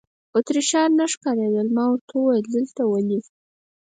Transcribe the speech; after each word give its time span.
اتریشیان 0.37 0.89
نه 0.99 1.05
ښکارېدل، 1.11 1.67
ما 1.75 1.83
ورته 1.89 2.13
وویل: 2.15 2.43
دلته 2.55 2.81
ولې. 2.87 3.19